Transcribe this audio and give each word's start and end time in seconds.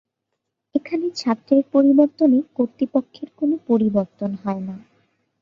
এখানে 0.75 1.05
ছাত্রের 1.15 1.63
পরিবর্তনে 1.73 2.37
কর্তৃপক্ষের 2.55 3.29
কোন 3.37 3.49
পরিবর্তন 3.67 4.31
হয় 4.43 4.63
না। 4.67 4.75